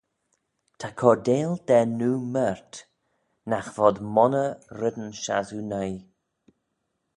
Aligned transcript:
Ta 0.79 0.89
cordail 0.99 1.51
da 1.67 1.79
noo 1.99 2.17
mayrt, 2.33 2.73
nagh 3.49 3.69
vod 3.75 3.97
monney 4.13 4.51
reddyn 4.79 5.13
shassoo 5.23 5.63
noi. 5.71 5.93